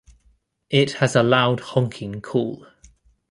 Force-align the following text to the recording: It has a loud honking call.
It 0.71 0.93
has 0.93 1.15
a 1.15 1.21
loud 1.21 1.59
honking 1.59 2.21
call. 2.21 2.65